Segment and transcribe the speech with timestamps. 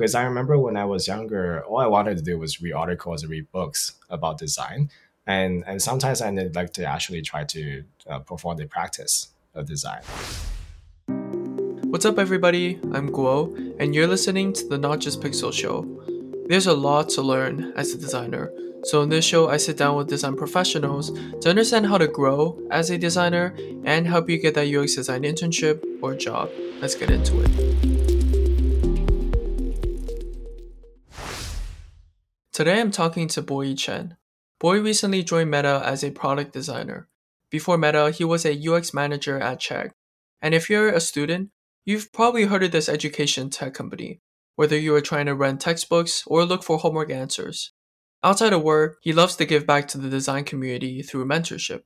[0.00, 3.22] Because I remember when I was younger, all I wanted to do was read articles
[3.22, 4.88] and read books about design.
[5.26, 10.00] And, and sometimes I like to actually try to uh, perform the practice of design.
[11.90, 12.80] What's up, everybody?
[12.94, 15.84] I'm Guo, and you're listening to the Not Just Pixel Show.
[16.48, 18.50] There's a lot to learn as a designer,
[18.84, 21.10] so in this show, I sit down with design professionals
[21.42, 23.54] to understand how to grow as a designer
[23.84, 26.48] and help you get that UX design internship or job.
[26.80, 27.89] Let's get into it.
[32.52, 34.16] Today, I'm talking to Poyi Chen.
[34.62, 37.08] Poyi recently joined Meta as a product designer.
[37.50, 39.92] Before Meta, he was a UX manager at Chegg.
[40.42, 41.50] And if you're a student,
[41.90, 44.20] You've probably heard of this education tech company,
[44.54, 47.72] whether you are trying to rent textbooks or look for homework answers.
[48.22, 51.80] Outside of work, he loves to give back to the design community through mentorship.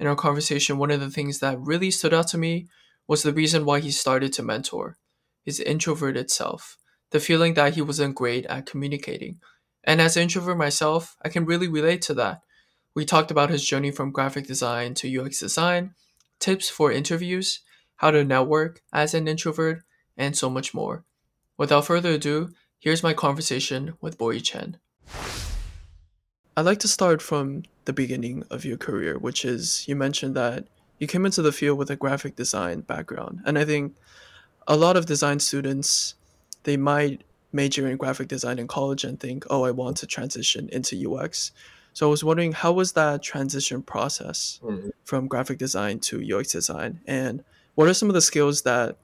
[0.00, 2.66] In our conversation, one of the things that really stood out to me
[3.06, 4.98] was the reason why he started to mentor
[5.44, 6.76] his introverted self,
[7.12, 9.38] the feeling that he wasn't great at communicating.
[9.86, 12.42] And as an introvert myself, I can really relate to that.
[12.94, 15.94] We talked about his journey from graphic design to UX design,
[16.40, 17.60] tips for interviews,
[17.96, 19.82] how to network as an introvert,
[20.16, 21.04] and so much more.
[21.56, 24.78] Without further ado, here's my conversation with Poyi Chen.
[26.56, 30.66] I'd like to start from the beginning of your career, which is you mentioned that
[30.98, 33.40] you came into the field with a graphic design background.
[33.44, 33.94] And I think
[34.66, 36.14] a lot of design students,
[36.64, 37.22] they might
[37.56, 41.50] major in graphic design in college and think, oh, I want to transition into UX.
[41.92, 44.90] So I was wondering, how was that transition process mm-hmm.
[45.04, 47.00] from graphic design to UX design?
[47.06, 47.42] And
[47.74, 48.98] what are some of the skills that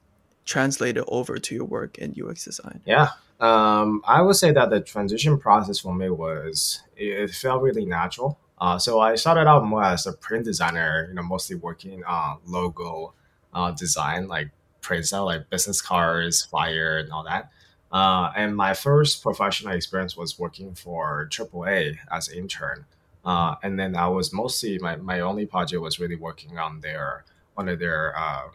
[0.45, 2.81] translated over to your work in UX design?
[2.85, 3.09] Yeah,
[3.39, 8.39] um, I would say that the transition process for me was it, felt really natural.
[8.59, 12.37] Uh, so I started out more as a print designer, you know, mostly working on
[12.45, 13.13] logo
[13.53, 17.51] uh, design, like prints out like business cards, flyer, and all that.
[17.93, 22.85] Uh, and my first professional experience was working for AAA as an intern.
[23.23, 27.23] Uh, and then I was mostly my, my only project was really working on their
[27.53, 28.47] one of their uh,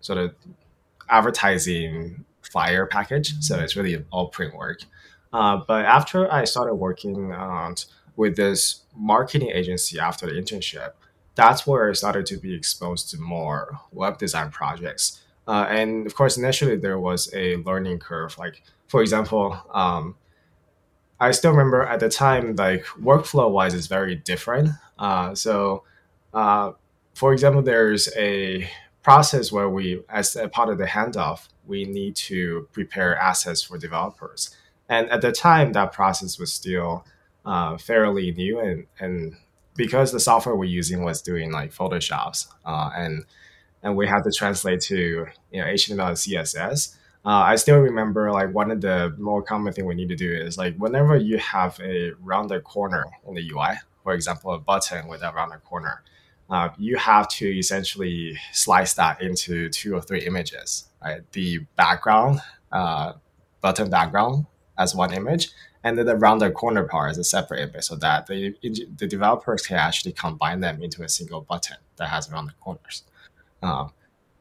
[0.00, 0.34] sort of
[1.08, 3.34] advertising flyer package.
[3.40, 4.80] So it's really all print work.
[5.32, 7.76] Uh, but after I started working on
[8.16, 10.92] with this marketing agency after the internship,
[11.36, 15.22] that's where I started to be exposed to more web design projects.
[15.46, 18.38] Uh, and of course, initially there was a learning curve.
[18.38, 20.14] Like, for example, um,
[21.18, 24.70] I still remember at the time, like workflow wise, is very different.
[24.98, 25.84] Uh, so,
[26.32, 26.72] uh,
[27.14, 28.70] for example, there's a
[29.02, 33.78] process where we, as a part of the handoff, we need to prepare assets for
[33.78, 34.56] developers.
[34.88, 37.04] And at the time, that process was still
[37.44, 39.36] uh, fairly new, and, and
[39.76, 43.24] because the software we're using was doing like Photoshops, uh, and
[43.82, 46.96] and we had to translate to you know HTML and CSS.
[47.24, 50.32] Uh, I still remember like one of the more common thing we need to do
[50.32, 55.06] is like whenever you have a rounded corner in the UI, for example, a button
[55.06, 56.02] with a rounded corner,
[56.48, 60.86] uh, you have to essentially slice that into two or three images.
[61.02, 62.40] Right, the background,
[62.72, 63.14] uh,
[63.62, 64.46] button background
[64.78, 65.48] as one image,
[65.82, 69.62] and then the rounded corner part is a separate image, so that the the developers
[69.62, 73.02] can actually combine them into a single button that has rounded corners.
[73.62, 73.92] Um,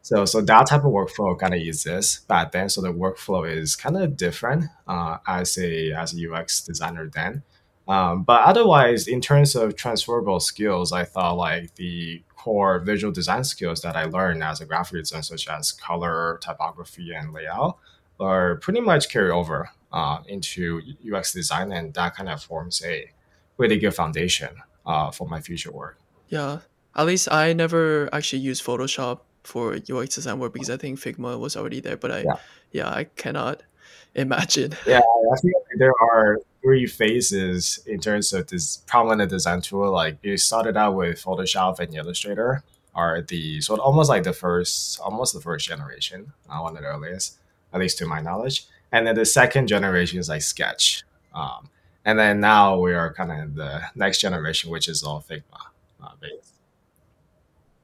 [0.02, 2.70] so so that type of workflow kind of exists back then.
[2.70, 7.44] So the workflow is kind of different uh, as a as a UX designer then.
[7.88, 13.44] Um, but otherwise, in terms of transferable skills, I thought like the core visual design
[13.44, 17.78] skills that I learned as a graphic designer, such as color, typography, and layout,
[18.20, 20.82] are pretty much carry over uh, into
[21.12, 23.12] UX design, and that kind of forms a
[23.58, 25.98] really good foundation uh, for my future work.
[26.28, 26.60] Yeah,
[26.96, 31.40] at least I never actually used Photoshop for UX design work because I think Figma
[31.40, 32.36] was already there, but I yeah,
[32.72, 33.64] yeah I cannot
[34.16, 34.76] imagine.
[34.86, 39.92] Yeah, I think there are three phases in terms of this prominent design tool.
[39.92, 42.64] Like you started out with Photoshop and Illustrator
[42.96, 46.82] are the sort of almost like the first, almost the first generation, uh, one of
[46.82, 47.38] the earliest,
[47.72, 48.66] at least to my knowledge.
[48.92, 51.04] And then the second generation is like Sketch.
[51.34, 51.70] Um,
[52.04, 55.44] and then now we are kind of the next generation, which is all Figma
[56.04, 56.59] uh, based.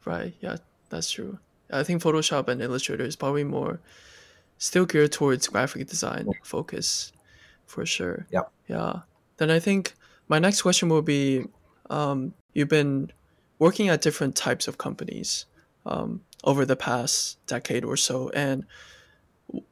[0.05, 0.33] Right.
[0.39, 0.57] Yeah,
[0.89, 1.39] that's true.
[1.71, 3.79] I think Photoshop and Illustrator is probably more
[4.57, 7.11] still geared towards graphic design focus
[7.65, 8.27] for sure.
[8.31, 8.43] Yeah.
[8.67, 8.99] Yeah.
[9.37, 9.95] Then I think
[10.27, 11.45] my next question will be
[11.89, 13.11] um, you've been
[13.59, 15.45] working at different types of companies
[15.85, 18.29] um, over the past decade or so.
[18.29, 18.65] And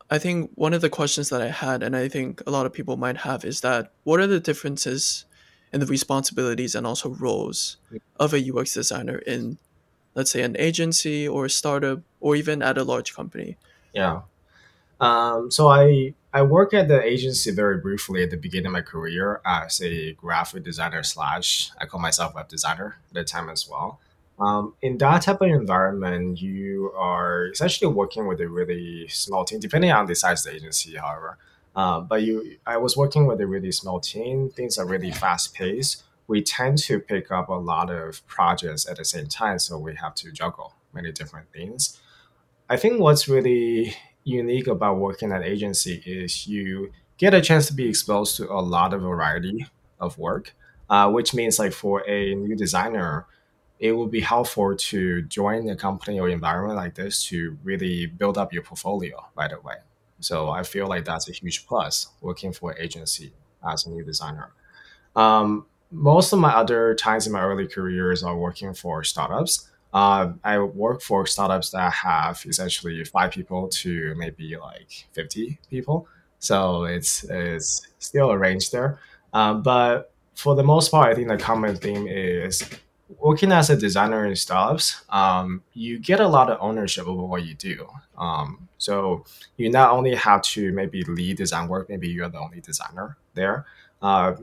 [0.09, 2.73] I think one of the questions that I had, and I think a lot of
[2.73, 5.25] people might have, is that what are the differences
[5.71, 7.77] in the responsibilities and also roles
[8.19, 9.57] of a UX designer in,
[10.15, 13.57] let's say, an agency or a startup or even at a large company?
[13.93, 14.21] Yeah.
[14.99, 18.81] Um, so I I work at the agency very briefly at the beginning of my
[18.81, 23.67] career as a graphic designer slash I call myself web designer at the time as
[23.69, 23.99] well.
[24.39, 29.59] Um, in that type of environment, you are essentially working with a really small team,
[29.59, 31.37] depending on the size of the agency, however.
[31.75, 34.49] Uh, but you, I was working with a really small team.
[34.49, 36.03] Things are really fast paced.
[36.27, 39.95] We tend to pick up a lot of projects at the same time, so we
[39.95, 41.99] have to juggle many different things.
[42.69, 47.73] I think what's really unique about working at agency is you get a chance to
[47.73, 49.67] be exposed to a lot of variety
[49.99, 50.53] of work,
[50.89, 53.25] uh, which means like for a new designer,
[53.79, 58.37] it would be helpful to join a company or environment like this to really build
[58.37, 59.75] up your portfolio right away.
[60.19, 63.33] So I feel like that's a huge plus working for an agency
[63.69, 64.53] as a new designer.
[65.15, 69.69] Um, most of my other times in my early careers are working for startups.
[69.93, 76.07] Uh, I work for startups that have essentially five people to maybe like 50 people.
[76.39, 78.99] So it's, it's still a range there.
[79.33, 82.67] Um, but for the most part, I think the common theme is
[83.19, 87.45] working as a designer in startups, um, you get a lot of ownership over what
[87.45, 87.87] you do.
[88.17, 89.25] Um, so
[89.57, 93.65] you not only have to maybe lead design work, maybe you're the only designer there.
[94.01, 94.33] Uh,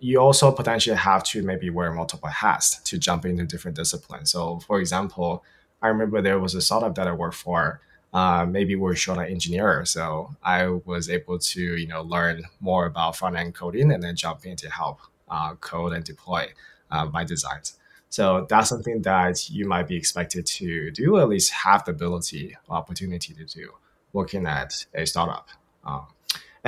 [0.00, 4.30] you also potentially have to maybe wear multiple hats to jump into different disciplines.
[4.30, 5.44] So, for example,
[5.82, 7.80] I remember there was a startup that I worked for.
[8.12, 12.86] Uh, maybe we're short on engineer, so I was able to you know learn more
[12.86, 16.48] about front end coding and then jump in to help uh, code and deploy
[16.90, 17.78] uh, my designs.
[18.08, 21.90] So that's something that you might be expected to do, or at least have the
[21.90, 23.72] ability or opportunity to do
[24.12, 25.48] working at a startup.
[25.84, 26.06] Um,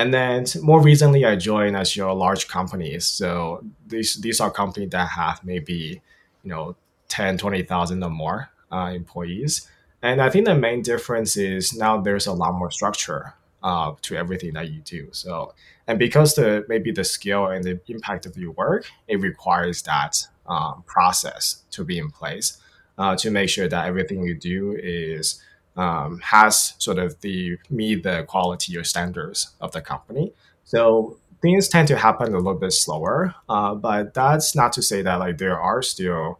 [0.00, 3.04] and then more recently, I joined as your large companies.
[3.04, 6.00] So these these are companies that have maybe
[6.42, 6.76] you know
[7.08, 9.68] 10, 20,000 or more uh, employees.
[10.00, 14.16] And I think the main difference is now there's a lot more structure uh, to
[14.16, 15.08] everything that you do.
[15.12, 15.52] So,
[15.86, 20.16] and because the maybe the scale and the impact of your work, it requires that
[20.46, 22.56] um, process to be in place
[22.96, 25.42] uh, to make sure that everything you do is
[25.76, 30.32] um, has sort of the meet the quality or standards of the company.
[30.64, 35.02] So things tend to happen a little bit slower, uh, but that's not to say
[35.02, 36.38] that like there are still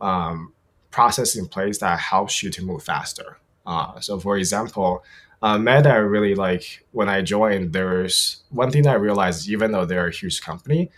[0.00, 0.52] um,
[0.90, 3.38] processes in place that helps you to move faster.
[3.66, 5.04] Uh, so for example,
[5.42, 10.08] uh, Meta really like when I joined, there's one thing I realized, even though they're
[10.08, 10.90] a huge company,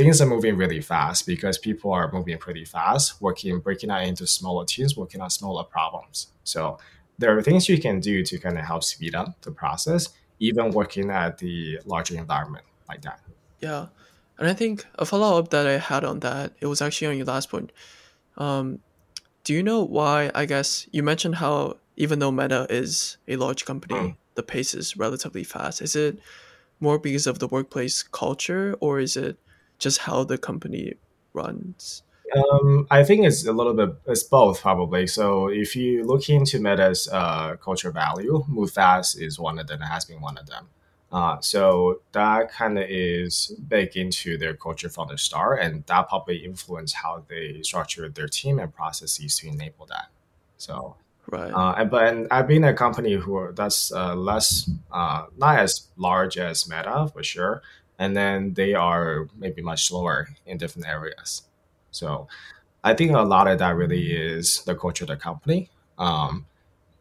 [0.00, 4.26] things are moving really fast because people are moving pretty fast, working, breaking out into
[4.26, 6.28] smaller teams, working on smaller problems.
[6.44, 6.78] So
[7.18, 10.08] there are things you can do to kind of help speed up the process,
[10.38, 13.20] even working at the larger environment like that.
[13.60, 13.88] Yeah.
[14.38, 17.16] And I think a follow up that I had on that, it was actually on
[17.18, 17.70] your last point.
[18.38, 18.78] Um,
[19.44, 20.30] do you know why?
[20.34, 24.16] I guess you mentioned how even though Meta is a large company, mm.
[24.34, 25.82] the pace is relatively fast.
[25.82, 26.18] Is it
[26.80, 29.36] more because of the workplace culture, or is it
[29.80, 30.94] just how the company
[31.32, 32.02] runs?
[32.36, 35.08] Um, I think it's a little bit, it's both probably.
[35.08, 39.82] So if you look into Meta's uh, culture value, move fast is one of them,
[39.82, 40.68] it has been one of them.
[41.12, 46.08] Uh, so that kind of is baked into their culture from the start, and that
[46.08, 50.06] probably influence how they structure their team and processes to enable that.
[50.56, 50.94] So
[51.26, 55.58] right, uh, and, but and I've been a company who that's uh, less, uh, not
[55.58, 57.60] as large as Meta for sure,
[58.00, 61.42] and then they are maybe much slower in different areas.
[61.90, 62.28] So
[62.82, 65.68] I think a lot of that really is the culture of the company.
[65.98, 66.46] Um,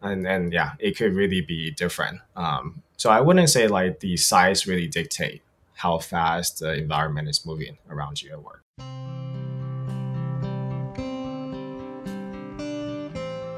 [0.01, 2.19] and then yeah, it could really be different.
[2.35, 5.41] Um, so I wouldn't say like the size really dictate
[5.74, 8.62] how fast the environment is moving around you at work.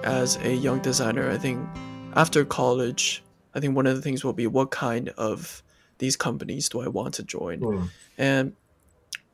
[0.04, 1.68] As a young designer, I think
[2.14, 3.24] after college,
[3.56, 5.64] I think one of the things will be what kind of
[6.02, 7.62] these companies do I want to join?
[7.62, 7.90] Mm.
[8.18, 8.54] And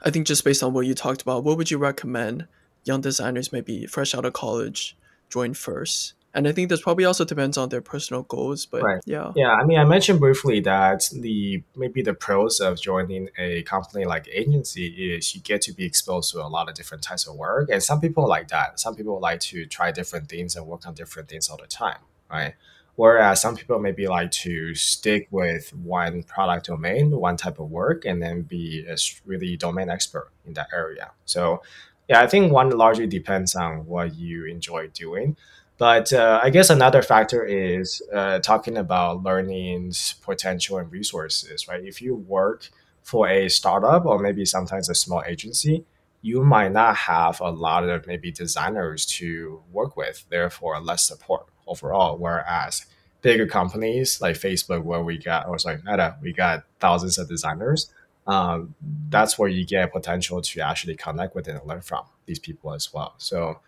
[0.03, 2.47] I think just based on what you talked about, what would you recommend
[2.83, 4.95] young designers maybe fresh out of college
[5.29, 6.13] join first?
[6.33, 9.01] And I think this probably also depends on their personal goals, but right.
[9.05, 9.31] yeah.
[9.35, 14.05] Yeah, I mean I mentioned briefly that the maybe the pros of joining a company
[14.05, 17.35] like agency is you get to be exposed to a lot of different types of
[17.35, 17.69] work.
[17.71, 18.79] And some people like that.
[18.79, 22.01] Some people like to try different things and work on different things all the time.
[22.29, 22.53] Right.
[22.97, 28.05] Whereas some people maybe like to stick with one product domain, one type of work,
[28.05, 31.11] and then be a really domain expert in that area.
[31.25, 31.61] So,
[32.09, 35.37] yeah, I think one largely depends on what you enjoy doing.
[35.77, 41.83] But uh, I guess another factor is uh, talking about learning's potential and resources, right?
[41.83, 42.67] If you work
[43.03, 45.85] for a startup or maybe sometimes a small agency,
[46.23, 51.45] you might not have a lot of maybe designers to work with, therefore less support
[51.67, 52.17] overall.
[52.17, 52.85] Whereas
[53.21, 57.91] bigger companies like Facebook, where we got, or sorry, Meta, we got thousands of designers.
[58.25, 58.75] Um,
[59.09, 62.93] that's where you get potential to actually connect with and learn from these people as
[62.93, 63.13] well.
[63.17, 63.59] So,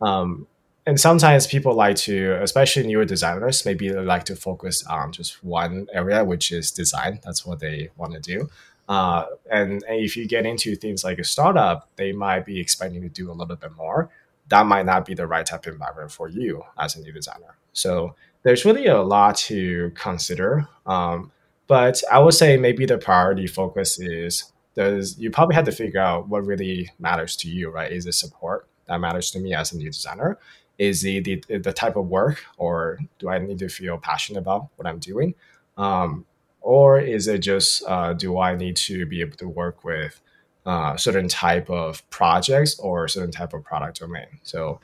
[0.00, 0.46] um,
[0.84, 5.42] and sometimes people like to, especially newer designers, maybe they like to focus on just
[5.44, 7.20] one area, which is design.
[7.24, 8.50] That's what they want to do.
[8.88, 13.00] Uh, and, and if you get into things like a startup, they might be expecting
[13.02, 14.10] to do a little bit more.
[14.52, 17.56] That might not be the right type of environment for you as a new designer.
[17.72, 20.68] So there's really a lot to consider.
[20.84, 21.32] Um,
[21.68, 26.00] but I would say maybe the priority focus is does you probably have to figure
[26.00, 27.90] out what really matters to you, right?
[27.90, 30.38] Is it support that matters to me as a new designer?
[30.76, 34.68] Is it the, the type of work, or do I need to feel passionate about
[34.76, 35.34] what I'm doing?
[35.78, 36.26] Um,
[36.60, 40.20] or is it just uh, do I need to be able to work with
[40.66, 44.26] uh, certain type of projects or certain type of product domain?
[44.42, 44.80] So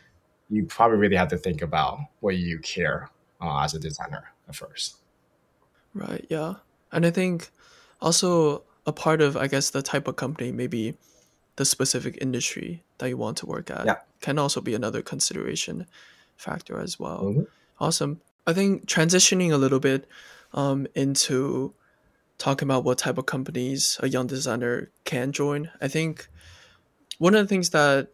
[0.51, 4.57] you probably really have to think about what you care uh, as a designer at
[4.57, 4.97] first.
[5.95, 6.25] Right.
[6.29, 6.55] Yeah,
[6.93, 7.51] and I think
[8.01, 10.97] also a part of I guess the type of company maybe
[11.57, 13.97] the specific industry that you want to work at Yeah.
[14.21, 15.87] can also be another consideration
[16.37, 17.25] factor as well.
[17.25, 17.47] Mhm.
[17.81, 18.21] Awesome.
[18.47, 20.09] I think transitioning a little bit
[20.55, 21.75] um, into
[22.39, 25.71] talking about what type of companies a young designer can join.
[25.81, 26.29] I think
[27.19, 28.09] one of the things that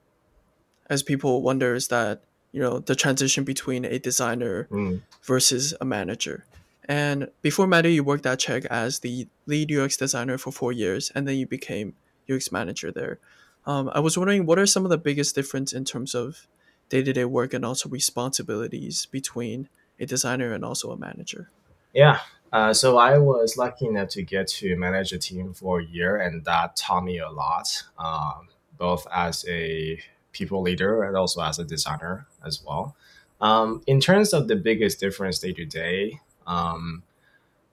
[0.91, 5.03] as people wonder is that you know the transition between a designer Mm.
[5.23, 6.45] versus a manager.
[6.87, 11.11] And before Meta, you worked at Chegg as the lead UX designer for four years,
[11.15, 11.95] and then you became
[12.31, 13.19] UX manager there.
[13.67, 16.47] Um, I was wondering what are some of the biggest difference in terms of
[16.91, 21.51] day to day work and also responsibilities between a designer and also a manager.
[21.95, 22.21] Yeah.
[22.55, 26.19] Uh, so I was lucky enough to get to manage a team for a year,
[26.19, 28.47] and that taught me a lot, um,
[28.79, 32.95] both as a people leader and also as a designer as well.
[33.41, 37.03] Um, in terms of the biggest difference day to day, um,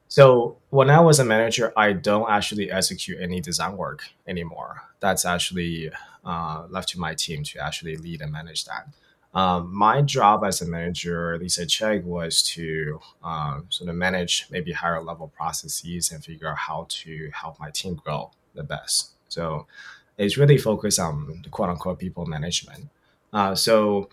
[0.07, 4.81] so when I was a manager, I don't actually execute any design work anymore.
[4.99, 5.91] That's actually
[6.25, 8.87] uh, left to my team to actually lead and manage that.
[9.33, 13.95] Um, my job as a manager, at least at Chegg, was to um, sort of
[13.95, 18.63] manage maybe higher level processes and figure out how to help my team grow the
[18.63, 19.11] best.
[19.29, 19.67] So
[20.17, 22.89] it's really focused on the quote unquote people management.
[23.31, 24.09] Uh, so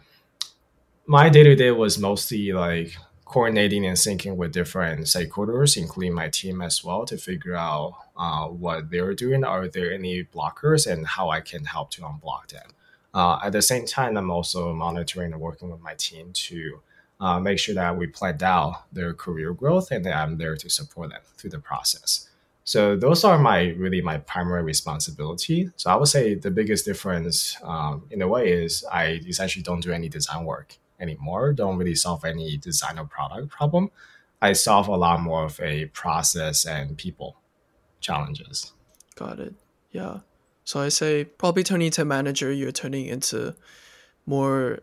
[1.06, 6.28] my day to day was mostly like coordinating and syncing with different stakeholders, including my
[6.28, 9.44] team as well, to figure out uh, what they're doing.
[9.44, 12.70] Are there any blockers and how I can help to unblock them?
[13.14, 16.80] Uh, at the same time, I'm also monitoring and working with my team to
[17.20, 20.70] uh, make sure that we plan out their career growth and that I'm there to
[20.70, 22.28] support them through the process.
[22.64, 25.70] So those are my really my primary responsibility.
[25.76, 29.80] So I would say the biggest difference um, in a way is I essentially don't
[29.80, 31.54] do any design work anymore.
[31.54, 33.90] Don't really solve any design or product problem.
[34.42, 37.38] I solve a lot more of a process and people
[38.00, 38.72] challenges.
[39.14, 39.54] Got it.
[39.90, 40.18] Yeah.
[40.68, 43.54] So I say probably turning into manager, you're turning into
[44.26, 44.80] more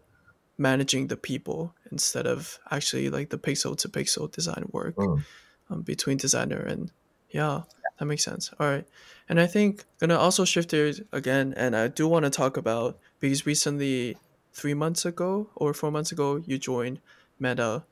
[0.58, 5.24] managing the people instead of actually like the pixel to pixel design work Mm.
[5.70, 6.92] um, between designer and
[7.30, 7.62] yeah,
[8.00, 8.50] that makes sense.
[8.60, 8.88] All right.
[9.30, 12.98] And I think gonna also shift gears again, and I do want to talk about
[13.20, 14.18] because recently,
[14.54, 17.00] three months ago or four months ago, you joined
[17.38, 17.84] Meta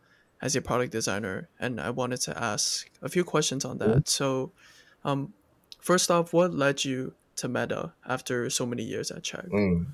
[0.42, 4.10] as a product designer, and I wanted to ask a few questions on that.
[4.10, 4.52] So,
[5.04, 5.34] um,
[5.80, 9.50] first off, what led you to Meta after so many years at Chegg?
[9.50, 9.88] Mm.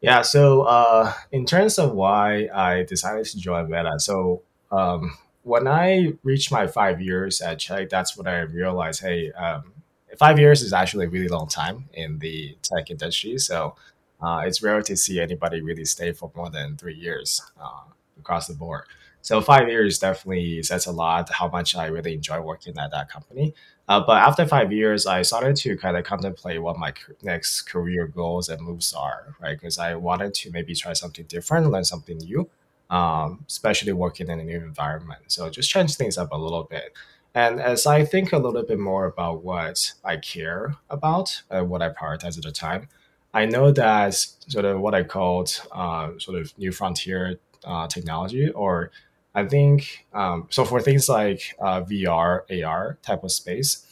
[0.00, 5.66] Yeah, so uh, in terms of why I decided to join Meta, so um, when
[5.66, 9.72] I reached my five years at Chegg, that's when I realized, hey, um,
[10.18, 13.38] five years is actually a really long time in the tech industry.
[13.38, 13.76] So
[14.20, 17.84] uh, it's rare to see anybody really stay for more than three years uh,
[18.18, 18.84] across the board.
[19.22, 23.10] So five years definitely says a lot how much I really enjoy working at that
[23.10, 23.54] company.
[23.88, 28.08] Uh, but after five years, I started to kind of contemplate what my next career
[28.08, 29.58] goals and moves are, right?
[29.58, 32.48] Because I wanted to maybe try something different, learn something new,
[32.90, 35.20] um, especially working in a new environment.
[35.28, 36.94] So just change things up a little bit.
[37.34, 41.90] And as I think a little bit more about what I care about what I
[41.90, 42.88] prioritize at the time,
[43.34, 48.48] I know that sort of what I called uh, sort of new frontier uh, technology
[48.48, 48.90] or
[49.36, 53.86] I think um, so for things like uh, VR, AR type of space,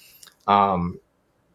[0.47, 0.99] um,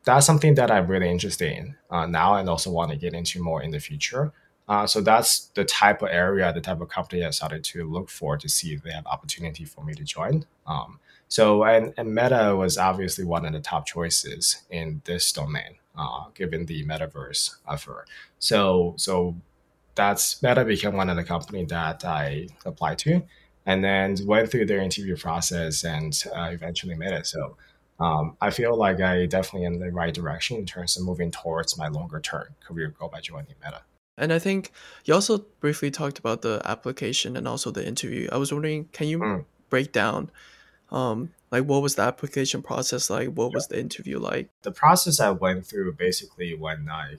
[0.03, 3.41] that's something that I'm really interested in uh, now and also want to get into
[3.41, 4.31] more in the future.
[4.67, 8.09] Uh, so that's the type of area, the type of company I started to look
[8.09, 10.45] for to see if they have opportunity for me to join.
[10.67, 15.77] Um, so and, and Meta was obviously one of the top choices in this domain,
[15.97, 18.05] uh, given the metaverse offer.
[18.37, 19.35] So so
[19.95, 23.23] that's Meta became one of the company that I applied to.
[23.65, 27.27] And then went through their interview process and uh, eventually made it.
[27.27, 27.57] So
[27.99, 31.77] um, I feel like I definitely in the right direction in terms of moving towards
[31.77, 33.81] my longer term career goal by joining Meta.
[34.17, 34.71] And I think
[35.05, 38.27] you also briefly talked about the application and also the interview.
[38.31, 39.45] I was wondering, can you mm.
[39.69, 40.29] break down
[40.91, 43.29] um, like what was the application process like?
[43.29, 44.49] What was the interview like?
[44.61, 47.17] The process I went through basically when I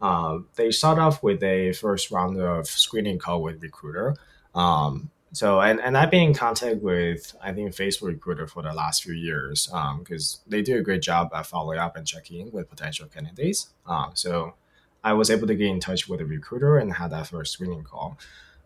[0.00, 4.16] um, they start off with a first round of screening call with recruiter.
[4.54, 8.72] Um, so and, and I've been in contact with I think Facebook recruiter for the
[8.72, 9.66] last few years
[9.98, 13.06] because um, they do a great job at following up and checking in with potential
[13.06, 13.70] candidates.
[13.86, 14.54] Um, so
[15.04, 17.82] I was able to get in touch with a recruiter and had that first screening
[17.82, 18.18] call.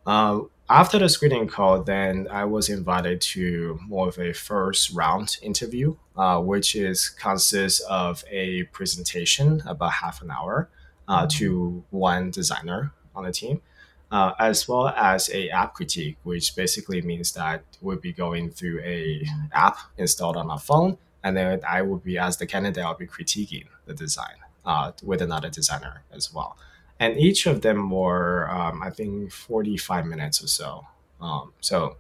[0.06, 5.36] Uh, after the screening call, then I was invited to more of a first round
[5.42, 10.68] interview, uh, which is consists of a presentation about half an hour
[11.08, 11.38] uh, mm-hmm.
[11.38, 13.62] to one designer on the team,
[14.10, 18.80] uh, as well as a app critique, which basically means that we'll be going through
[18.80, 22.94] a app installed on our phone, and then I will be as the candidate, I'll
[22.94, 26.56] be critiquing the design uh, with another designer as well
[26.98, 30.86] and each of them were um, I think 45 minutes or so.
[31.20, 31.96] Um, so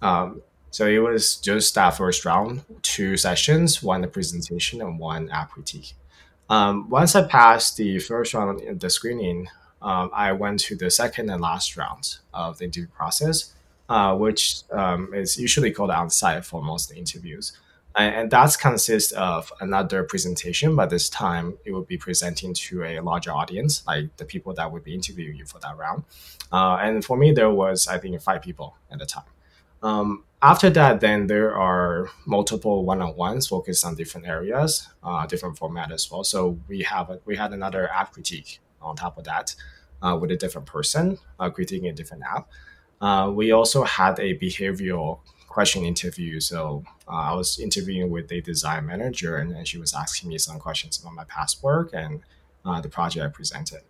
[0.00, 5.30] um, so it was just that first round, two sessions, one the presentation and one
[5.30, 5.94] app critique.
[6.48, 9.48] Um, once I passed the first round, of the screening,
[9.82, 13.52] um, I went to the second and last round of the interview process,
[13.88, 17.52] uh, which um, is usually called on site for most interviews.
[17.94, 23.00] And that consists of another presentation but this time it will be presenting to a
[23.00, 26.04] larger audience like the people that would be interviewing you for that round.
[26.50, 29.24] Uh, and for me there was i think five people at the time.
[29.82, 35.92] Um, after that then there are multiple one-on-ones focused on different areas uh, different format
[35.92, 36.24] as well.
[36.24, 39.54] So we have a, we had another app critique on top of that
[40.02, 42.48] uh, with a different person uh, critiquing a different app
[43.02, 46.38] uh, we also had a behavioral question interview.
[46.40, 50.38] So uh, I was interviewing with a design manager, and, and, she was asking me
[50.38, 52.20] some questions about my past work and
[52.64, 53.82] uh, the project I presented,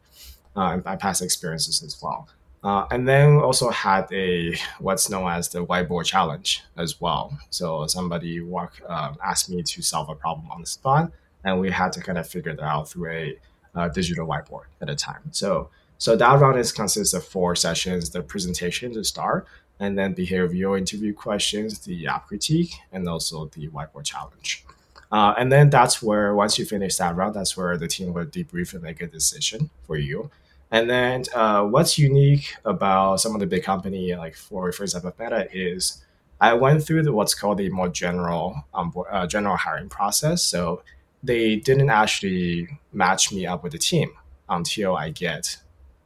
[0.57, 2.27] and my past experiences as well.
[2.65, 7.37] Uh, and then also had a what's known as the whiteboard challenge as well.
[7.51, 11.13] So somebody walk um, asked me to solve a problem on the spot,
[11.45, 13.39] and we had to kind of figure that out through a
[13.75, 15.23] uh, digital whiteboard at a time.
[15.33, 19.47] So so that round is consists of four sessions: the presentation to start,
[19.79, 24.65] and then behavioral interview questions, the app critique, and also the whiteboard challenge.
[25.13, 28.25] Uh, and then that's where once you finish that round, that's where the team will
[28.25, 30.31] debrief and make a decision for you.
[30.71, 35.13] And then uh, what's unique about some of the big company, like for for example
[35.19, 36.03] Meta, is
[36.41, 40.43] I went through the, what's called the more general um, uh, general hiring process.
[40.43, 40.83] So
[41.23, 44.13] they didn't actually match me up with the team
[44.49, 45.59] until I get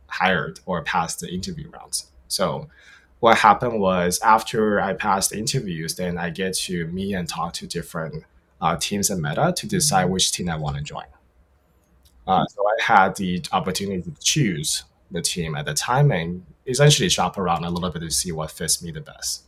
[0.08, 2.10] hired or pass the interview rounds.
[2.28, 2.68] So
[3.20, 7.54] what happened was after I passed the interviews, then I get to meet and talk
[7.54, 8.24] to different
[8.60, 10.12] uh, teams at Meta to decide mm-hmm.
[10.12, 11.04] which team I want to join.
[12.26, 17.08] Uh, so I had the opportunity to choose the team at the time and essentially
[17.08, 19.45] shop around a little bit to see what fits me the best.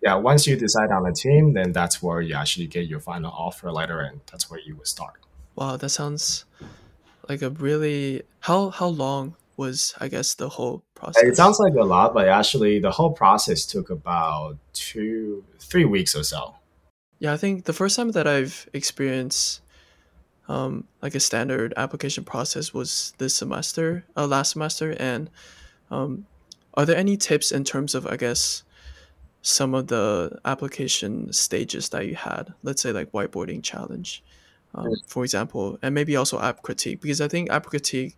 [0.00, 3.32] Yeah, once you decide on a team, then that's where you actually get your final
[3.32, 5.20] offer letter, and that's where you would start.
[5.56, 6.44] Wow, that sounds
[7.28, 11.24] like a really how how long was I guess the whole process.
[11.24, 16.14] It sounds like a lot, but actually the whole process took about two three weeks
[16.14, 16.54] or so.
[17.18, 19.60] Yeah, I think the first time that I've experienced
[20.48, 25.28] um, like a standard application process was this semester, uh, last semester, and
[25.90, 26.26] um,
[26.74, 28.62] are there any tips in terms of I guess
[29.42, 32.52] some of the application stages that you had?
[32.62, 34.22] Let's say like whiteboarding challenge,
[34.74, 38.16] um, for example, and maybe also app critique because I think app critique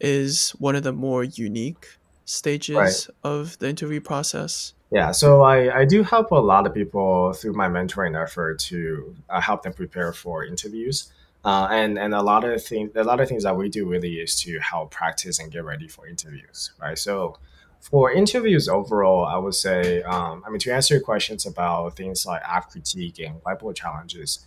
[0.00, 1.86] is one of the more unique
[2.24, 3.06] stages right.
[3.24, 4.74] of the interview process.
[4.90, 9.16] Yeah, so I, I do help a lot of people through my mentoring effort to
[9.28, 11.12] uh, help them prepare for interviews.
[11.44, 14.14] Uh, and and a lot of things a lot of things that we do really
[14.14, 16.98] is to help practice and get ready for interviews, right?
[16.98, 17.36] So
[17.80, 22.26] for interviews overall, I would say, um, I mean, to answer your questions about things
[22.26, 24.46] like app critique and whiteboard challenges,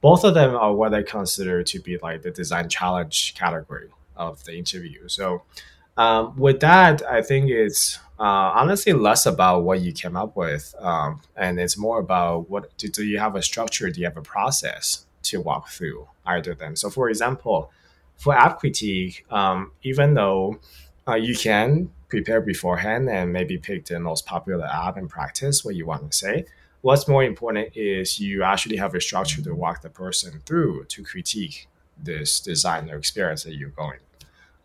[0.00, 4.42] both of them are what I consider to be like the design challenge category, of
[4.44, 5.08] the interview.
[5.08, 5.42] So
[5.96, 10.74] um, with that, I think it's uh, honestly less about what you came up with,
[10.78, 13.90] um, and it's more about what do, do you have a structure?
[13.90, 16.76] Do you have a process to walk through either of them?
[16.76, 17.70] So, for example,
[18.16, 20.58] for app critique, um, even though
[21.08, 25.74] uh, you can prepare beforehand and maybe pick the most popular app and practice what
[25.74, 26.44] you want to say,
[26.82, 31.02] what's more important is you actually have a structure to walk the person through to
[31.02, 33.98] critique this design or experience that you're going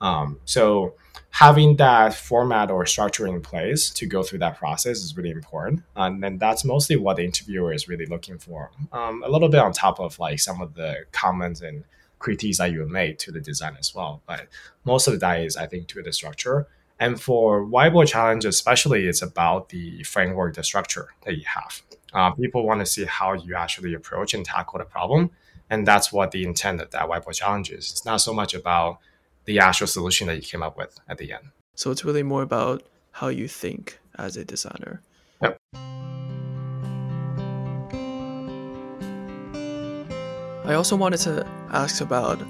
[0.02, 0.96] Um, so
[1.30, 5.84] having that format or structure in place to go through that process is really important.
[5.96, 8.72] And then that's mostly what the interviewer is really looking for.
[8.92, 11.84] Um, a little bit on top of like some of the comments and
[12.22, 14.22] critiques that you made to the design as well.
[14.26, 14.48] But
[14.86, 16.68] most of that is, I think, to the structure.
[17.00, 21.82] And for whiteboard challenge, especially, it's about the framework, the structure that you have.
[22.14, 25.32] Uh, people want to see how you actually approach and tackle the problem.
[25.70, 27.92] And that's what the intent of that whiteboard challenge is.
[27.92, 29.00] It's not so much about
[29.46, 31.46] the actual solution that you came up with at the end.
[31.76, 35.02] So it's really more about how you think as a designer.
[40.72, 42.42] I also wanted to ask about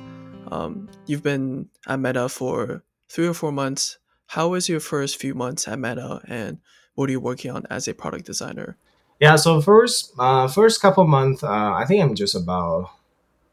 [0.51, 3.97] um, you've been at Meta for three or four months.
[4.27, 6.59] How was your first few months at Meta, and
[6.93, 8.77] what are you working on as a product designer?
[9.19, 12.91] Yeah, so first, uh, first couple months, uh, I think I'm just about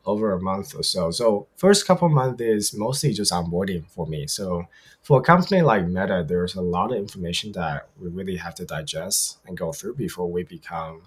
[0.05, 1.11] over a month or so.
[1.13, 4.27] So first couple months is mostly just onboarding for me.
[4.27, 4.69] So
[5.01, 8.67] for a company like Meta, there's a lot of information that we really have to
[8.67, 11.05] digest and go through before we become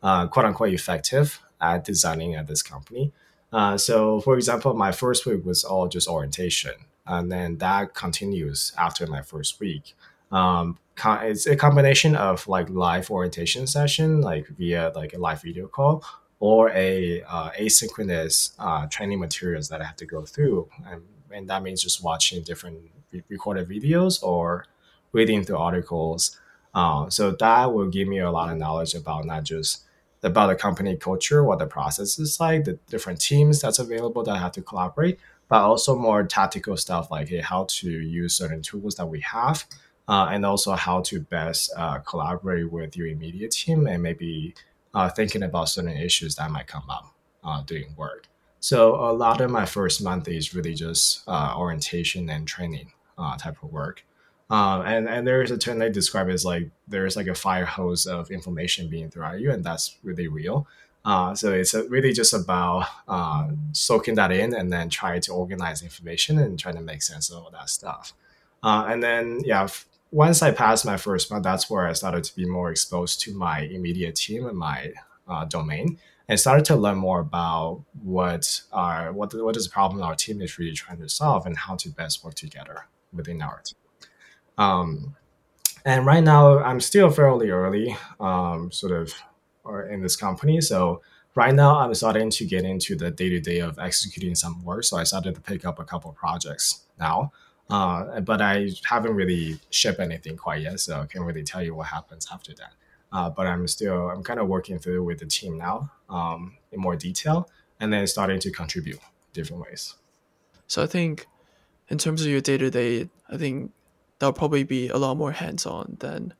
[0.00, 3.12] uh, quote unquote effective at designing at this company.
[3.52, 6.74] Uh, so for example, my first week was all just orientation,
[7.06, 9.94] and then that continues after my first week.
[10.30, 15.66] Um, it's a combination of like live orientation session, like via like a live video
[15.66, 16.04] call,
[16.38, 21.48] or a uh, asynchronous uh, training materials that I have to go through, and, and
[21.50, 22.78] that means just watching different
[23.12, 24.66] re- recorded videos or
[25.12, 26.38] reading through articles.
[26.72, 29.84] Uh, so that will give me a lot of knowledge about not just
[30.22, 34.36] about the company culture, what the process is like, the different teams that's available that
[34.36, 38.94] have to collaborate, but also more tactical stuff like hey, how to use certain tools
[38.96, 39.64] that we have,
[40.08, 44.54] uh, and also how to best uh, collaborate with your immediate team and maybe
[44.94, 48.26] uh, thinking about certain issues that might come up uh, doing work.
[48.60, 53.36] So a lot of my first month is really just uh, orientation and training uh,
[53.38, 54.04] type of work.
[54.50, 57.64] Um, and and there is a term they describe as like there's like a fire
[57.64, 60.66] hose of information being thrown at you, and that's really real.
[61.04, 65.82] Uh, so it's really just about uh, soaking that in and then trying to organize
[65.82, 68.12] information and trying to make sense of all that stuff.
[68.62, 69.66] Uh, and then yeah,
[70.10, 73.34] once I passed my first month, that's where I started to be more exposed to
[73.34, 74.92] my immediate team and my
[75.28, 80.02] uh, domain, and started to learn more about what are what what is the problem
[80.02, 83.60] our team is really trying to solve and how to best work together within our
[83.64, 83.79] team.
[84.60, 85.16] Um,
[85.86, 89.14] and right now, I'm still fairly early, um, sort of,
[89.64, 90.60] or in this company.
[90.60, 91.00] So
[91.34, 94.84] right now, I'm starting to get into the day to day of executing some work.
[94.84, 97.32] So I started to pick up a couple projects now.
[97.70, 101.74] Uh, but I haven't really shipped anything quite yet, so I can't really tell you
[101.74, 102.72] what happens after that.
[103.12, 106.80] Uh, but I'm still I'm kind of working through with the team now um, in
[106.80, 108.98] more detail, and then starting to contribute
[109.32, 109.94] different ways.
[110.66, 111.26] So I think,
[111.88, 113.72] in terms of your day to day, I think
[114.20, 116.32] that'll probably be a lot more hands on than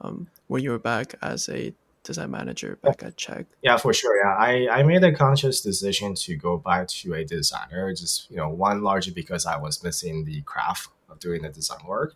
[0.00, 3.46] um, when you were back as a design manager back at Chegg.
[3.62, 4.16] Yeah, for sure.
[4.16, 7.92] Yeah, I, I made a conscious decision to go back to a designer.
[7.94, 11.84] Just you know, one largely because I was missing the craft of doing the design
[11.86, 12.14] work,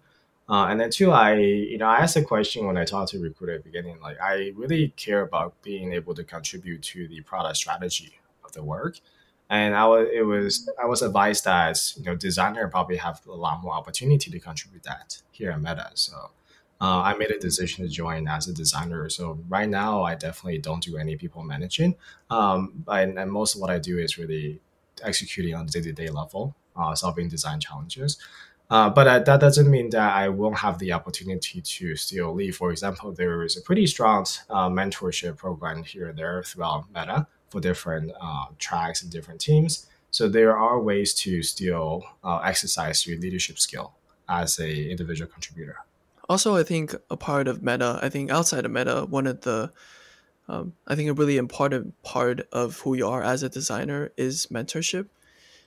[0.49, 3.21] uh, and then two, I you know I asked a question when I talked to
[3.21, 3.99] recruiter at the beginning.
[4.01, 8.63] Like I really care about being able to contribute to the product strategy of the
[8.63, 9.01] work.
[9.51, 13.35] And I was, it was, I was advised that you know, designer probably have a
[13.35, 15.91] lot more opportunity to contribute that here at Meta.
[15.95, 16.31] So
[16.81, 19.09] uh, I made a decision to join as a designer.
[19.09, 21.97] So right now, I definitely don't do any people managing.
[22.31, 24.61] Um, and, and most of what I do is really
[25.03, 28.19] executing on day to day level, uh, solving design challenges.
[28.71, 32.55] Uh, but uh, that doesn't mean that I won't have the opportunity to still lead.
[32.55, 37.27] For example, there is a pretty strong uh, mentorship program here and there throughout Meta
[37.51, 39.87] for different uh, tracks and different teams.
[40.11, 43.93] So there are ways to still uh, exercise your leadership skill
[44.29, 45.79] as a individual contributor.
[46.29, 49.73] Also i think a part of meta i think outside of meta one of the
[50.47, 54.47] um, i think a really important part of who you are as a designer is
[54.47, 55.07] mentorship.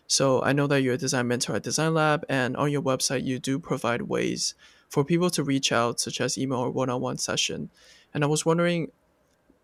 [0.08, 3.24] So i know that you're a design mentor at design lab and on your website
[3.26, 4.54] you do provide ways
[4.88, 7.72] for people to reach out such as email or one-on-one session.
[8.14, 8.92] And i was wondering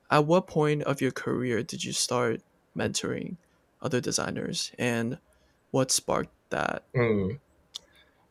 [0.09, 2.41] at what point of your career did you start
[2.75, 3.37] mentoring
[3.81, 5.17] other designers and
[5.71, 7.37] what sparked that mm.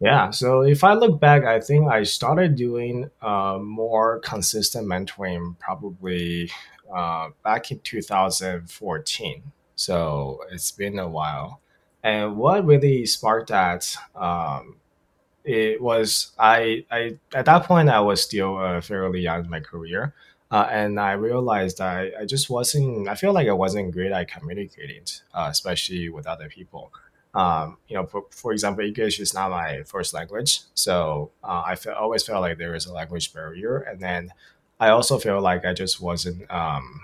[0.00, 0.30] Yeah.
[0.30, 6.50] So if I look back, I think I started doing uh, more consistent mentoring probably
[6.94, 9.42] uh, back in 2014.
[9.74, 11.60] So it's been a while.
[12.02, 14.76] And what really sparked that, um,
[15.44, 19.60] it was I, I at that point I was still uh, fairly young in my
[19.60, 20.12] career,
[20.50, 23.08] uh, and I realized I, I just wasn't.
[23.08, 25.02] I feel like I wasn't great at communicating,
[25.34, 26.92] uh, especially with other people.
[27.34, 31.76] um, you know, for, for, example, English is not my first language, so uh, I
[31.98, 34.32] always felt like there is a language barrier, and then
[34.80, 37.00] I also feel like I just wasn't um,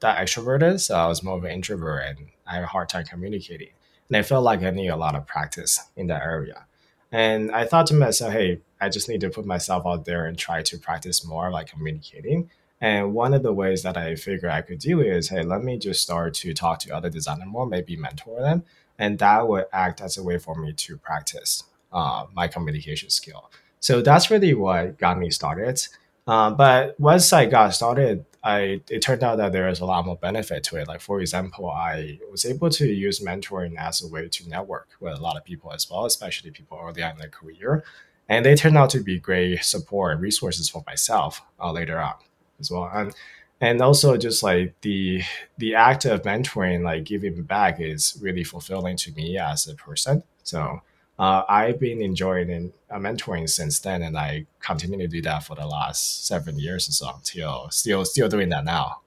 [0.00, 3.04] that extroverted, so I was more of an introvert, and I had a hard time
[3.04, 3.70] communicating,
[4.08, 6.64] and I felt like I need a lot of practice in that area,
[7.12, 10.38] and I thought to myself, hey, I just need to put myself out there and
[10.38, 12.48] try to practice more, like communicating.
[12.80, 15.78] And one of the ways that I figured I could do is, hey, let me
[15.78, 18.64] just start to talk to other designers more, maybe mentor them,
[18.98, 23.50] and that would act as a way for me to practice uh, my communication skill.
[23.80, 25.86] So that's really what got me started.
[26.26, 30.06] Uh, but once I got started, I it turned out that there is a lot
[30.06, 30.88] more benefit to it.
[30.88, 35.18] Like for example, I was able to use mentoring as a way to network with
[35.18, 37.84] a lot of people as well, especially people early on in their career,
[38.28, 42.14] and they turned out to be great support and resources for myself uh, later on
[42.60, 42.90] as well.
[42.92, 43.14] And
[43.60, 45.22] and also just like the
[45.58, 50.22] the act of mentoring like giving back is really fulfilling to me as a person
[50.42, 50.80] so
[51.18, 55.54] uh, i've been enjoying uh, mentoring since then and i continue to do that for
[55.54, 59.00] the last seven years or so until still still doing that now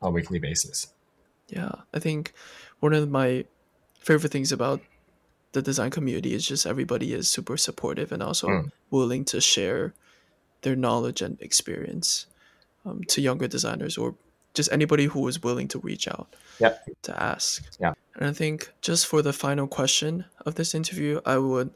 [0.00, 0.88] on a weekly basis
[1.48, 2.32] yeah i think
[2.80, 3.44] one of my
[3.98, 4.80] favorite things about
[5.52, 8.72] the design community is just everybody is super supportive and also mm.
[8.90, 9.92] willing to share
[10.62, 12.26] their knowledge and experience
[12.84, 14.14] um, to younger designers or
[14.54, 16.74] just anybody who is willing to reach out yeah.
[17.02, 17.64] to ask.
[17.80, 17.94] Yeah.
[18.16, 21.70] And I think just for the final question of this interview, I would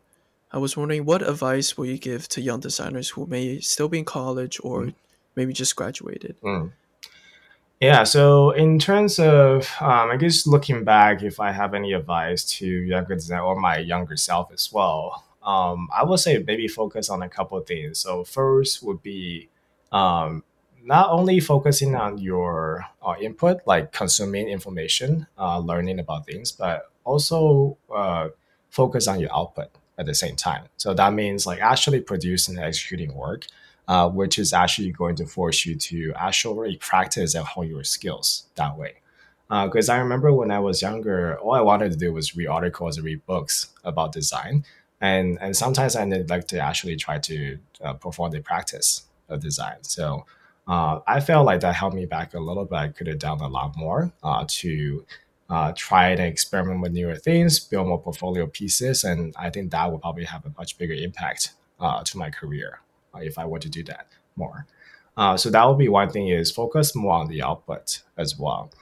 [0.53, 3.99] I was wondering what advice will you give to young designers who may still be
[3.99, 4.95] in college or mm.
[5.35, 6.37] maybe just graduated?
[6.41, 6.73] Mm.
[7.81, 12.43] Yeah, so in terms of, um, I guess looking back, if I have any advice
[12.57, 17.11] to younger design or my younger self as well, um, I would say maybe focus
[17.11, 17.99] on a couple of things.
[17.99, 19.51] So first would be
[19.93, 20.43] um,
[20.87, 26.91] not only focusing on your uh, input, like consuming information, uh, learning about things, but
[27.03, 28.29] also uh,
[28.71, 29.69] focus on your output
[29.99, 30.65] at the same time.
[30.77, 33.47] So that means like actually producing and executing work,
[33.89, 38.47] uh, which is actually going to force you to actually practice and hone your skills
[38.55, 38.95] that way.
[39.49, 42.47] Because uh, I remember when I was younger, all I wanted to do was read
[42.47, 44.65] articles and read books about design.
[45.01, 49.79] And, and sometimes I neglect to actually try to uh, perform the practice of design.
[49.83, 50.27] So
[50.67, 52.77] uh, I felt like that held me back a little bit.
[52.77, 55.07] I could have done a lot more uh, to
[55.49, 59.91] uh, try and experiment with newer things, build more portfolio pieces, and I think that
[59.91, 62.81] would probably have a much bigger impact uh, to my career
[63.15, 64.67] uh, if I were to do that more.
[65.17, 68.73] Uh, so that would be one thing: is focus more on the output as well.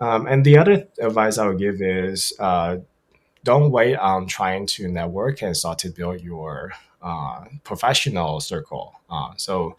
[0.00, 2.32] Um, and the other advice I would give is
[3.44, 6.72] don't wait on trying to network and start to build your
[7.64, 8.94] professional circle.
[9.36, 9.76] so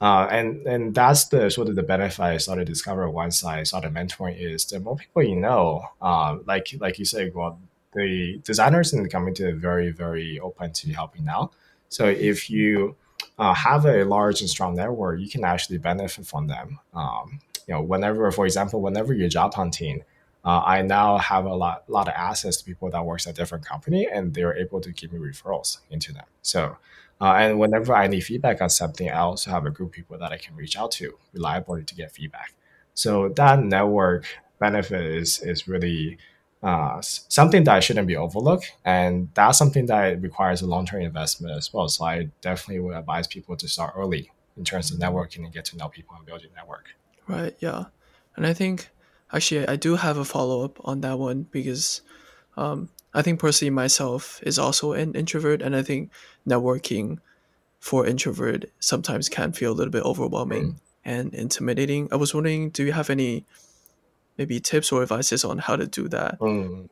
[0.00, 3.62] uh, and and that's the sort of the benefit I started to discover once I
[3.62, 7.58] started mentoring is the more people you know, uh, like like you say, well,
[7.94, 11.52] the designers in the community are very very open to helping out.
[11.88, 12.96] So if you
[13.38, 16.78] uh, have a large and strong network, you can actually benefit from them.
[16.94, 20.04] Um, you know, whenever, for example, whenever you're job hunting,
[20.44, 23.64] uh, I now have a lot lot of access to people that works at different
[23.64, 26.26] company, and they're able to give me referrals into them.
[26.42, 26.76] So
[27.20, 30.18] uh, and whenever I need feedback on something, I also have a group of people
[30.18, 32.52] that I can reach out to reliably to get feedback.
[32.94, 34.26] So that network
[34.58, 36.18] benefit is is really
[36.62, 41.56] uh, something that shouldn't be overlooked, and that's something that requires a long term investment
[41.56, 41.88] as well.
[41.88, 45.64] So I definitely would advise people to start early in terms of networking and get
[45.66, 46.86] to know people and build your network.
[47.26, 47.54] Right.
[47.60, 47.84] Yeah,
[48.36, 48.88] and I think
[49.32, 52.02] actually I do have a follow up on that one because
[52.56, 56.10] um, I think personally myself is also an introvert, and I think
[56.46, 57.18] networking
[57.80, 60.78] for introvert sometimes can feel a little bit overwhelming mm.
[61.04, 62.08] and intimidating.
[62.12, 63.46] I was wondering, do you have any
[64.36, 66.38] maybe tips or advices on how to do that?
[66.40, 66.90] Mm.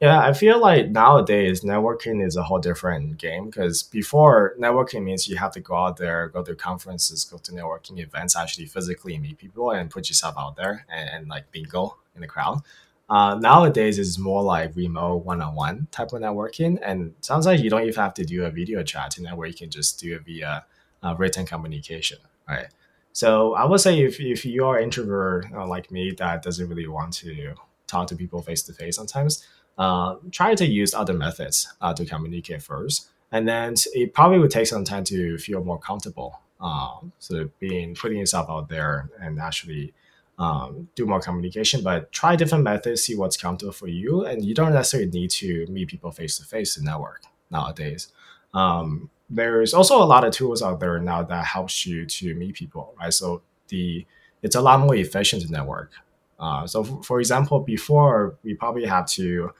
[0.00, 5.28] Yeah, I feel like nowadays networking is a whole different game because before networking means
[5.28, 9.18] you have to go out there, go to conferences, go to networking events, actually physically
[9.18, 12.62] meet people and put yourself out there and, and like bingo in the crowd.
[13.08, 17.82] Uh, nowadays, it's more like remote one-on-one type of networking, and sounds like you don't
[17.82, 19.48] even have to do a video chat to network.
[19.48, 20.64] You can just do it via
[21.02, 22.66] uh, written communication, right?
[23.12, 26.88] So I would say if, if you are introvert uh, like me that doesn't really
[26.88, 27.54] want to
[27.86, 29.46] talk to people face to face sometimes,
[29.78, 34.50] uh, try to use other methods uh, to communicate first, and then it probably would
[34.50, 36.40] take some time to feel more comfortable.
[36.60, 39.94] Um, so being putting yourself out there and actually
[40.38, 44.24] um, do more communication, but try different methods, see what's comfortable for you.
[44.24, 48.08] And you don't necessarily need to meet people face to face to network nowadays.
[48.52, 52.54] Um, there's also a lot of tools out there now that helps you to meet
[52.54, 53.12] people, right?
[53.12, 54.06] So the
[54.42, 55.92] it's a lot more efficient to network.
[56.38, 59.50] Uh, so, f- for example, before we probably have to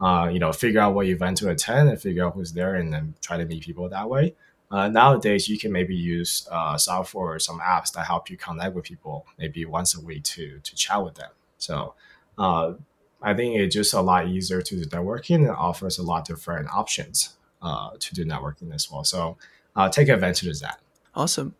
[0.00, 2.92] uh, you know, figure out what event to attend and figure out who's there and
[2.92, 4.34] then try to meet people that way.
[4.70, 8.74] Uh, nowadays, you can maybe use uh, software or some apps that help you connect
[8.74, 11.30] with people maybe once a week to to chat with them.
[11.58, 11.94] So
[12.36, 12.74] uh,
[13.22, 16.68] I think it's just a lot easier to do networking and offers a lot different
[16.74, 19.04] options uh, to do networking as well.
[19.04, 19.36] So
[19.74, 20.80] uh, take advantage of that.
[21.14, 21.54] Awesome.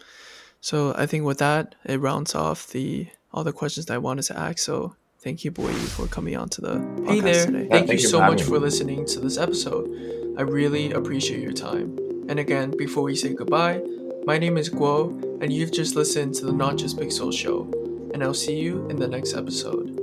[0.61, 4.23] So I think with that, it rounds off the all the questions that I wanted
[4.25, 4.59] to ask.
[4.59, 7.47] So thank you, Poyi, for coming on to the podcast hey there.
[7.47, 7.63] today.
[7.63, 8.45] Yeah, thank, thank, you, you so much me.
[8.45, 10.35] for listening to this episode.
[10.39, 12.06] I really appreciate your time.
[12.29, 13.81] And again, before we say goodbye,
[14.27, 17.71] my name is Guo, and you've just listened to the Not Just Pixel show.
[18.13, 19.96] And I'll see you in the next episode.